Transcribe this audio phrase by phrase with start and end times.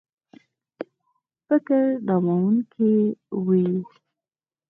[1.47, 2.93] فکر نامنونکی
[3.45, 3.65] وي.